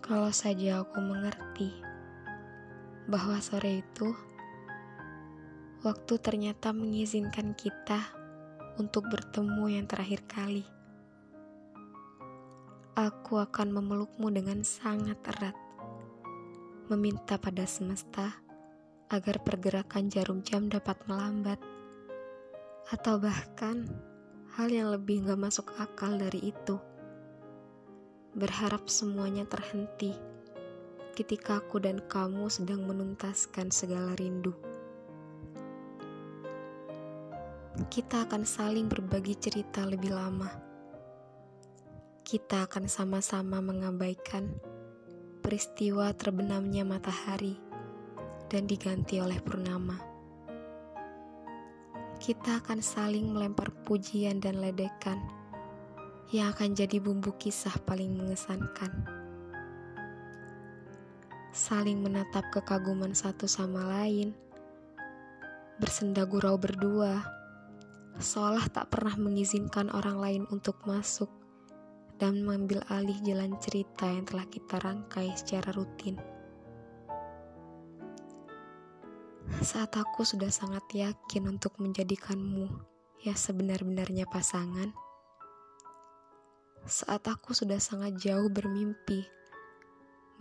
Kalau 0.00 0.32
saja 0.32 0.80
aku 0.80 0.96
mengerti 1.04 1.70
bahwa 3.04 3.36
sore 3.44 3.84
itu 3.84 4.08
waktu 5.84 6.14
ternyata 6.20 6.72
mengizinkan 6.72 7.52
kita 7.52 8.00
untuk 8.80 9.12
bertemu 9.12 9.80
yang 9.80 9.84
terakhir 9.84 10.24
kali. 10.24 10.64
Aku 12.96 13.40
akan 13.40 13.76
memelukmu 13.76 14.32
dengan 14.32 14.64
sangat 14.64 15.20
erat, 15.36 15.56
meminta 16.88 17.36
pada 17.36 17.68
semesta 17.68 18.40
agar 19.12 19.44
pergerakan 19.44 20.08
jarum 20.08 20.40
jam 20.40 20.72
dapat 20.72 20.96
melambat, 21.04 21.60
atau 22.88 23.20
bahkan 23.20 23.84
hal 24.56 24.72
yang 24.72 24.88
lebih 24.88 25.28
gak 25.28 25.38
masuk 25.38 25.70
akal 25.76 26.16
dari 26.16 26.50
itu 26.50 26.89
berharap 28.30 28.86
semuanya 28.86 29.42
terhenti 29.42 30.14
ketika 31.18 31.58
aku 31.58 31.82
dan 31.82 31.98
kamu 32.06 32.46
sedang 32.46 32.86
menuntaskan 32.86 33.74
segala 33.74 34.14
rindu. 34.14 34.54
Kita 37.90 38.28
akan 38.28 38.46
saling 38.46 38.86
berbagi 38.86 39.34
cerita 39.34 39.82
lebih 39.82 40.14
lama. 40.14 40.46
Kita 42.22 42.70
akan 42.70 42.86
sama-sama 42.86 43.58
mengabaikan 43.58 44.54
peristiwa 45.42 46.14
terbenamnya 46.14 46.86
matahari 46.86 47.58
dan 48.46 48.70
diganti 48.70 49.18
oleh 49.18 49.42
purnama. 49.42 49.98
Kita 52.22 52.62
akan 52.62 52.78
saling 52.78 53.32
melempar 53.32 53.74
pujian 53.82 54.38
dan 54.38 54.60
ledekan 54.60 55.39
yang 56.30 56.54
akan 56.54 56.78
jadi 56.78 57.02
bumbu 57.02 57.34
kisah 57.34 57.74
paling 57.82 58.14
mengesankan. 58.14 58.90
Saling 61.50 61.98
menatap 61.98 62.46
kekaguman 62.54 63.10
satu 63.10 63.50
sama 63.50 63.82
lain, 63.82 64.30
bersenda 65.82 66.22
gurau 66.22 66.54
berdua, 66.54 67.18
seolah 68.22 68.70
tak 68.70 68.94
pernah 68.94 69.18
mengizinkan 69.18 69.90
orang 69.90 70.22
lain 70.22 70.42
untuk 70.54 70.78
masuk 70.86 71.26
dan 72.22 72.46
mengambil 72.46 72.86
alih 72.86 73.18
jalan 73.26 73.58
cerita 73.58 74.06
yang 74.06 74.22
telah 74.22 74.46
kita 74.46 74.78
rangkai 74.78 75.34
secara 75.34 75.74
rutin. 75.74 76.14
Saat 79.66 79.98
aku 79.98 80.22
sudah 80.22 80.54
sangat 80.54 80.86
yakin 80.94 81.50
untuk 81.50 81.74
menjadikanmu 81.82 82.70
ya 83.26 83.34
sebenar-benarnya 83.34 84.30
pasangan, 84.30 85.09
saat 86.90 87.22
aku 87.30 87.54
sudah 87.54 87.78
sangat 87.78 88.18
jauh 88.18 88.50
bermimpi 88.50 89.22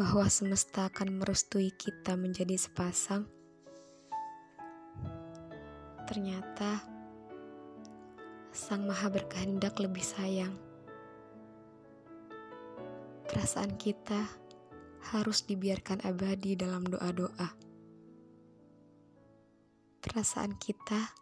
bahwa 0.00 0.24
semesta 0.32 0.88
akan 0.88 1.20
merestui 1.20 1.68
kita 1.76 2.16
menjadi 2.16 2.56
sepasang, 2.56 3.28
ternyata 6.08 6.80
Sang 8.48 8.88
Maha 8.88 9.12
berkehendak 9.12 9.76
lebih 9.76 10.00
sayang. 10.00 10.56
Perasaan 13.28 13.76
kita 13.76 14.24
harus 15.12 15.44
dibiarkan 15.44 16.00
abadi 16.00 16.56
dalam 16.56 16.88
doa-doa. 16.88 17.52
Perasaan 20.00 20.56
kita 20.56 21.12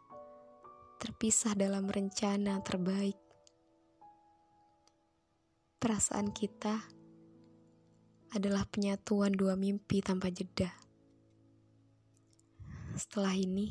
terpisah 1.03 1.59
dalam 1.59 1.91
rencana 1.91 2.63
terbaik 2.63 3.26
perasaan 5.87 6.35
kita 6.35 6.83
adalah 8.35 8.67
penyatuan 8.67 9.31
dua 9.31 9.55
mimpi 9.55 10.03
tanpa 10.03 10.35
jeda. 10.35 10.67
Setelah 12.99 13.31
ini, 13.39 13.71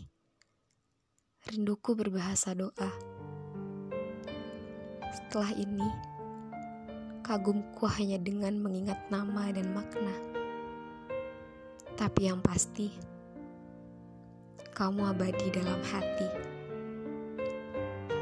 rinduku 1.43 1.91
berbahasa 1.91 2.55
doa. 2.55 2.87
Setelah 5.11 5.59
ini, 5.59 5.83
kagumku 7.19 7.83
hanya 7.83 8.15
dengan 8.15 8.63
mengingat 8.63 9.11
nama 9.11 9.51
dan 9.51 9.75
makna. 9.75 10.15
Tapi 11.99 12.31
yang 12.31 12.39
pasti, 12.39 12.95
kamu 14.71 15.03
abadi 15.03 15.51
dalam 15.51 15.83
hati. 15.83 16.31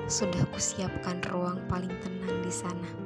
Sudah 0.10 0.50
kusiapkan 0.50 1.22
ruang 1.30 1.62
paling 1.70 1.94
tenang 2.02 2.42
di 2.42 2.50
sana. 2.50 3.03